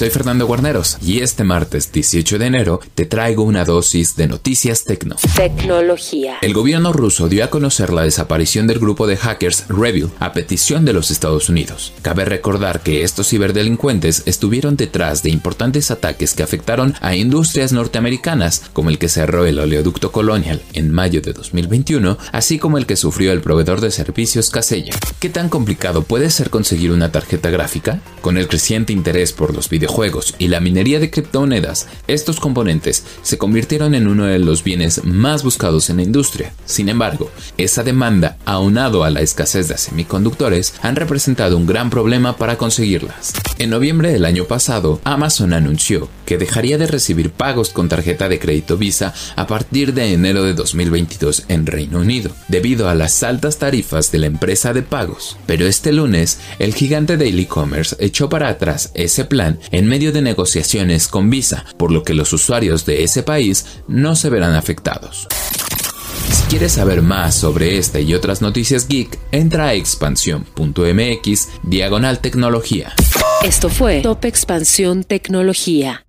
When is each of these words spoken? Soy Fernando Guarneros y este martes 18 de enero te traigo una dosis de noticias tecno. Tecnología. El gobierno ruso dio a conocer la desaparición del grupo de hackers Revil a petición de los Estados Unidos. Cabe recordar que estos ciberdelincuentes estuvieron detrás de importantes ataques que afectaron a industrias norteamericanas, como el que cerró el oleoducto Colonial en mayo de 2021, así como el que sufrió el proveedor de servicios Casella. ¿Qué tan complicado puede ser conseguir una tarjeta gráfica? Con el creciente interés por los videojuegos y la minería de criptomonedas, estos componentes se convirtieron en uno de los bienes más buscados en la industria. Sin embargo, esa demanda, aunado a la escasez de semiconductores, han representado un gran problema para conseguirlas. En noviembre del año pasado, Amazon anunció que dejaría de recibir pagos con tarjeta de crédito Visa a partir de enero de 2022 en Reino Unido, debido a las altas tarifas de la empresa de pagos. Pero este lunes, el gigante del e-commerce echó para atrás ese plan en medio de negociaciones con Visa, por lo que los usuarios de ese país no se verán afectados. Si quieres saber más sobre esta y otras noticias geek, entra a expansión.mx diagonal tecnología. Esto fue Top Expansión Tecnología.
Soy 0.00 0.08
Fernando 0.08 0.46
Guarneros 0.46 0.96
y 1.02 1.20
este 1.20 1.44
martes 1.44 1.92
18 1.92 2.38
de 2.38 2.46
enero 2.46 2.80
te 2.94 3.04
traigo 3.04 3.42
una 3.42 3.66
dosis 3.66 4.16
de 4.16 4.28
noticias 4.28 4.84
tecno. 4.84 5.16
Tecnología. 5.36 6.38
El 6.40 6.54
gobierno 6.54 6.94
ruso 6.94 7.28
dio 7.28 7.44
a 7.44 7.50
conocer 7.50 7.92
la 7.92 8.04
desaparición 8.04 8.66
del 8.66 8.78
grupo 8.78 9.06
de 9.06 9.18
hackers 9.18 9.66
Revil 9.68 10.08
a 10.18 10.32
petición 10.32 10.86
de 10.86 10.94
los 10.94 11.10
Estados 11.10 11.50
Unidos. 11.50 11.92
Cabe 12.00 12.24
recordar 12.24 12.80
que 12.80 13.02
estos 13.02 13.28
ciberdelincuentes 13.28 14.22
estuvieron 14.24 14.78
detrás 14.78 15.22
de 15.22 15.28
importantes 15.28 15.90
ataques 15.90 16.32
que 16.32 16.44
afectaron 16.44 16.94
a 17.02 17.14
industrias 17.14 17.74
norteamericanas, 17.74 18.70
como 18.72 18.88
el 18.88 18.96
que 18.96 19.10
cerró 19.10 19.44
el 19.44 19.58
oleoducto 19.58 20.12
Colonial 20.12 20.62
en 20.72 20.90
mayo 20.90 21.20
de 21.20 21.34
2021, 21.34 22.16
así 22.32 22.58
como 22.58 22.78
el 22.78 22.86
que 22.86 22.96
sufrió 22.96 23.32
el 23.32 23.42
proveedor 23.42 23.82
de 23.82 23.90
servicios 23.90 24.48
Casella. 24.48 24.94
¿Qué 25.18 25.28
tan 25.28 25.50
complicado 25.50 26.04
puede 26.04 26.30
ser 26.30 26.48
conseguir 26.48 26.90
una 26.90 27.12
tarjeta 27.12 27.50
gráfica? 27.50 28.00
Con 28.22 28.38
el 28.38 28.48
creciente 28.48 28.94
interés 28.94 29.34
por 29.34 29.54
los 29.54 29.68
videojuegos 29.68 29.89
y 30.38 30.48
la 30.48 30.60
minería 30.60 30.98
de 30.98 31.10
criptomonedas, 31.10 31.86
estos 32.06 32.40
componentes 32.40 33.04
se 33.22 33.38
convirtieron 33.38 33.94
en 33.94 34.08
uno 34.08 34.24
de 34.24 34.38
los 34.38 34.64
bienes 34.64 35.04
más 35.04 35.42
buscados 35.42 35.90
en 35.90 35.96
la 35.96 36.02
industria. 36.02 36.54
Sin 36.64 36.88
embargo, 36.88 37.30
esa 37.58 37.82
demanda, 37.82 38.38
aunado 38.46 39.04
a 39.04 39.10
la 39.10 39.20
escasez 39.20 39.68
de 39.68 39.76
semiconductores, 39.76 40.74
han 40.82 40.96
representado 40.96 41.56
un 41.56 41.66
gran 41.66 41.90
problema 41.90 42.36
para 42.36 42.56
conseguirlas. 42.56 43.34
En 43.58 43.70
noviembre 43.70 44.12
del 44.12 44.24
año 44.24 44.44
pasado, 44.44 45.00
Amazon 45.04 45.52
anunció 45.52 46.08
que 46.24 46.38
dejaría 46.38 46.78
de 46.78 46.86
recibir 46.86 47.30
pagos 47.30 47.70
con 47.70 47.88
tarjeta 47.88 48.28
de 48.28 48.38
crédito 48.38 48.78
Visa 48.78 49.12
a 49.36 49.46
partir 49.46 49.92
de 49.92 50.12
enero 50.12 50.44
de 50.44 50.54
2022 50.54 51.44
en 51.48 51.66
Reino 51.66 51.98
Unido, 51.98 52.30
debido 52.48 52.88
a 52.88 52.94
las 52.94 53.22
altas 53.22 53.58
tarifas 53.58 54.12
de 54.12 54.18
la 54.18 54.26
empresa 54.26 54.72
de 54.72 54.82
pagos. 54.82 55.36
Pero 55.46 55.66
este 55.66 55.92
lunes, 55.92 56.38
el 56.58 56.74
gigante 56.74 57.16
del 57.16 57.38
e-commerce 57.38 57.96
echó 57.98 58.28
para 58.28 58.48
atrás 58.48 58.92
ese 58.94 59.24
plan 59.24 59.58
en 59.80 59.86
medio 59.86 60.12
de 60.12 60.20
negociaciones 60.20 61.08
con 61.08 61.30
Visa, 61.30 61.64
por 61.78 61.90
lo 61.90 62.02
que 62.02 62.12
los 62.12 62.34
usuarios 62.34 62.84
de 62.84 63.02
ese 63.02 63.22
país 63.22 63.64
no 63.88 64.14
se 64.14 64.28
verán 64.28 64.54
afectados. 64.54 65.26
Si 66.30 66.42
quieres 66.50 66.72
saber 66.72 67.00
más 67.00 67.34
sobre 67.34 67.78
esta 67.78 67.98
y 67.98 68.12
otras 68.12 68.42
noticias 68.42 68.86
geek, 68.86 69.18
entra 69.32 69.68
a 69.68 69.74
expansión.mx 69.74 71.48
diagonal 71.62 72.18
tecnología. 72.20 72.92
Esto 73.42 73.70
fue 73.70 74.02
Top 74.02 74.26
Expansión 74.26 75.02
Tecnología. 75.02 76.04